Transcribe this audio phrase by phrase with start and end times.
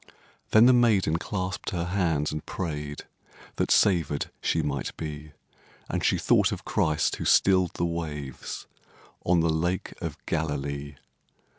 [0.49, 3.03] Then the maiden clasped her hands and prayed
[3.57, 5.33] That savèd she might be;
[5.89, 8.65] And she thought of Christ, who stilled the waves
[9.23, 10.95] On the Lake of Galilee.